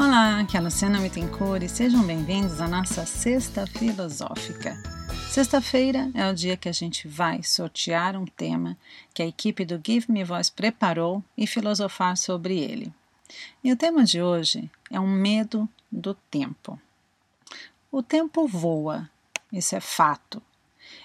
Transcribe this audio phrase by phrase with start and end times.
[0.00, 4.80] Olá, aqui é a Luciana Mittencourt e sejam bem-vindos à nossa Sexta Filosófica.
[5.28, 8.78] Sexta-feira é o dia que a gente vai sortear um tema
[9.12, 12.92] que a equipe do Give Me Voice preparou e filosofar sobre ele.
[13.62, 16.80] E o tema de hoje é um medo do tempo.
[17.90, 19.10] O tempo voa,
[19.52, 20.40] isso é fato.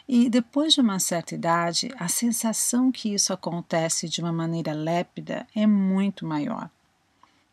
[0.07, 5.47] E depois de uma certa idade, a sensação que isso acontece de uma maneira lépida
[5.55, 6.69] é muito maior.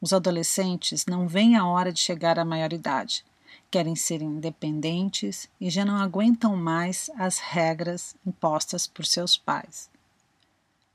[0.00, 3.24] Os adolescentes não veem a hora de chegar à maioridade.
[3.70, 9.90] Querem ser independentes e já não aguentam mais as regras impostas por seus pais.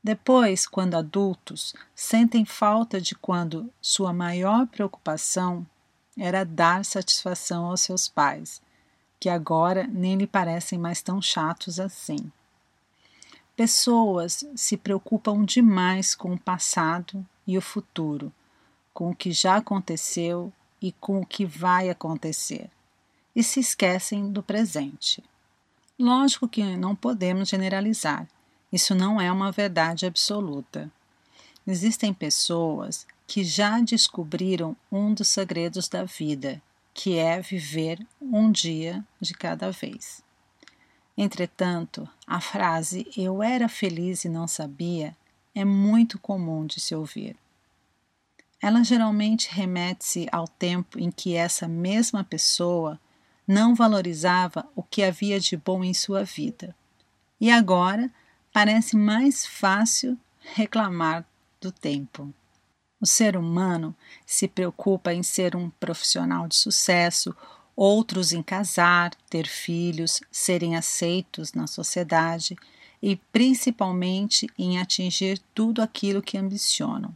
[0.02, 5.66] Depois, quando adultos, sentem falta de quando sua maior preocupação
[6.18, 8.60] era dar satisfação aos seus pais,
[9.20, 12.30] que agora nem lhe parecem mais tão chatos assim.
[13.54, 18.32] Pessoas se preocupam demais com o passado e o futuro
[18.96, 20.50] com o que já aconteceu
[20.80, 22.70] e com o que vai acontecer,
[23.34, 25.22] e se esquecem do presente.
[25.98, 28.26] Lógico que não podemos generalizar,
[28.72, 30.90] isso não é uma verdade absoluta.
[31.66, 36.62] Existem pessoas que já descobriram um dos segredos da vida,
[36.94, 40.22] que é viver um dia de cada vez.
[41.18, 45.14] Entretanto, a frase eu era feliz e não sabia
[45.54, 47.36] é muito comum de se ouvir.
[48.60, 52.98] Ela geralmente remete-se ao tempo em que essa mesma pessoa
[53.46, 56.74] não valorizava o que havia de bom em sua vida.
[57.40, 58.10] E agora
[58.52, 61.24] parece mais fácil reclamar
[61.60, 62.32] do tempo.
[62.98, 67.36] O ser humano se preocupa em ser um profissional de sucesso,
[67.76, 72.56] outros em casar, ter filhos, serem aceitos na sociedade
[73.02, 77.14] e principalmente em atingir tudo aquilo que ambicionam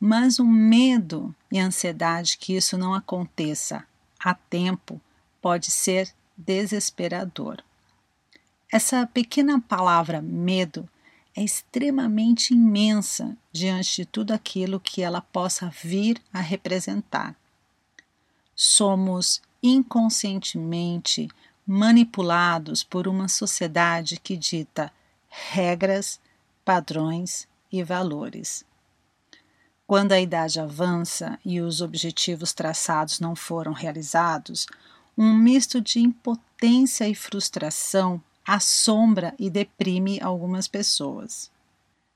[0.00, 3.84] mas o medo e a ansiedade que isso não aconteça
[4.18, 4.98] a tempo
[5.42, 7.62] pode ser desesperador.
[8.72, 10.88] Essa pequena palavra medo
[11.36, 17.36] é extremamente imensa diante de tudo aquilo que ela possa vir a representar.
[18.54, 21.28] Somos inconscientemente
[21.66, 24.92] manipulados por uma sociedade que dita
[25.28, 26.20] regras,
[26.64, 28.64] padrões e valores.
[29.90, 34.68] Quando a idade avança e os objetivos traçados não foram realizados,
[35.18, 41.50] um misto de impotência e frustração assombra e deprime algumas pessoas.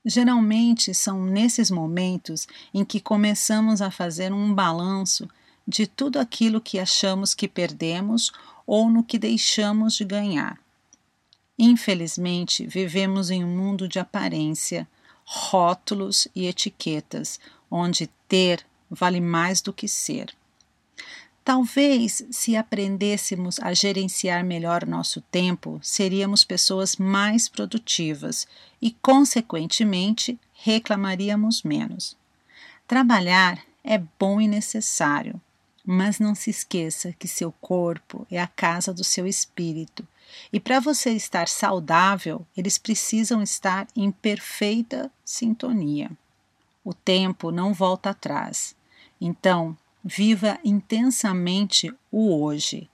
[0.05, 5.27] Geralmente são nesses momentos em que começamos a fazer um balanço
[5.67, 8.31] de tudo aquilo que achamos que perdemos
[8.65, 10.57] ou no que deixamos de ganhar.
[11.59, 14.87] Infelizmente, vivemos em um mundo de aparência,
[15.25, 17.39] rótulos e etiquetas,
[17.75, 20.33] onde ter vale mais do que ser.
[21.43, 28.47] Talvez, se aprendêssemos a gerenciar melhor nosso tempo, seríamos pessoas mais produtivas
[28.81, 32.17] e, consequentemente, reclamaríamos menos.
[32.87, 35.39] Trabalhar é bom e necessário,
[35.85, 40.07] mas não se esqueça que seu corpo é a casa do seu espírito
[40.51, 46.11] e para você estar saudável, eles precisam estar em perfeita sintonia.
[46.85, 48.75] O tempo não volta atrás.
[49.19, 52.87] Então, viva intensamente o hoje.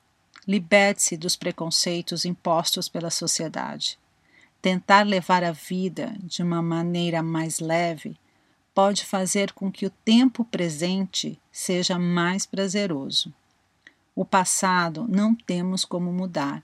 [0.48, 4.00] Liberte-se dos preconceitos impostos pela sociedade.
[4.62, 8.18] Tentar levar a vida de uma maneira mais leve
[8.74, 13.34] pode fazer com que o tempo presente seja mais prazeroso.
[14.16, 16.64] O passado não temos como mudar.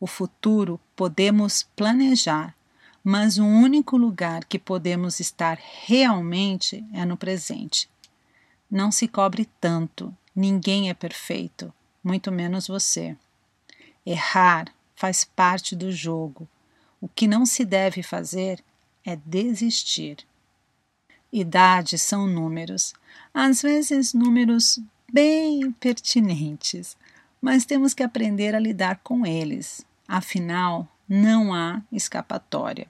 [0.00, 2.54] O futuro podemos planejar,
[3.04, 7.88] mas o único lugar que podemos estar realmente é no presente.
[8.70, 13.16] Não se cobre tanto, ninguém é perfeito, muito menos você.
[14.06, 16.48] Errar faz parte do jogo.
[17.00, 18.62] O que não se deve fazer
[19.04, 20.18] é desistir.
[21.32, 22.94] Idades são números,
[23.32, 24.78] às vezes números
[25.10, 26.96] bem pertinentes,
[27.40, 29.84] mas temos que aprender a lidar com eles.
[30.06, 32.86] Afinal, não há escapatória.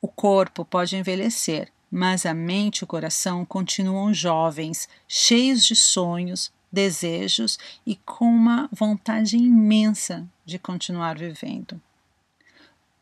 [0.00, 6.52] O corpo pode envelhecer, mas a mente e o coração continuam jovens, cheios de sonhos,
[6.72, 7.56] desejos
[7.86, 11.80] e com uma vontade imensa de continuar vivendo.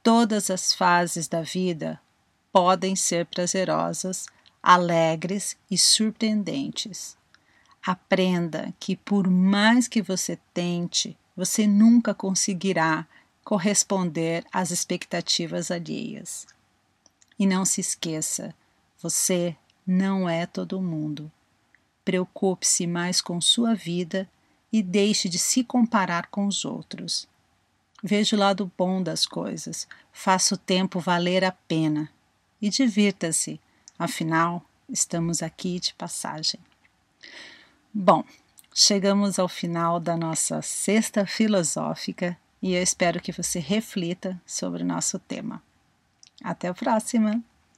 [0.03, 1.99] Todas as fases da vida
[2.53, 4.27] podem ser prazerosas,
[4.63, 7.17] alegres e surpreendentes.
[7.83, 13.07] Aprenda que, por mais que você tente, você nunca conseguirá
[13.45, 16.47] corresponder às expectativas alheias.
[17.39, 18.55] E não se esqueça,
[19.01, 19.57] você
[19.87, 21.31] não é todo mundo.
[22.05, 24.29] preocupe-se mais com sua vida
[24.73, 27.29] e deixe de se comparar com os outros.
[28.03, 32.11] Veja o lado bom das coisas, faça o tempo valer a pena
[32.61, 33.61] e divirta-se,
[33.97, 36.59] afinal, estamos aqui de passagem.
[37.95, 38.25] Bom,
[38.75, 44.87] chegamos ao final da nossa sexta filosófica e eu espero que você reflita sobre o
[44.87, 45.61] nosso tema.
[46.43, 47.43] Até a próxima!